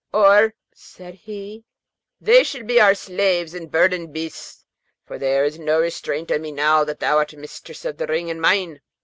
'Or,' 0.11 0.55
said 0.73 1.13
he, 1.13 1.63
'they 2.19 2.43
shall 2.43 2.63
be 2.63 2.81
our 2.81 2.95
slaves 2.95 3.53
and 3.53 3.69
burden 3.69 4.11
beasts, 4.11 4.65
for 5.05 5.19
there 5.19 5.47
's 5.47 5.59
now 5.59 5.65
no 5.65 5.79
restraint 5.81 6.31
on 6.31 6.41
me, 6.41 6.51
now 6.51 6.83
thou 6.83 7.17
art 7.19 7.35
mistress 7.35 7.85
of 7.85 7.97
the 7.97 8.07
ring, 8.07 8.31
and 8.31 8.41
mine.' 8.41 8.81